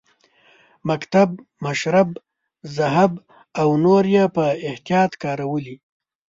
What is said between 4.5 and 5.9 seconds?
احتیاط کارولي.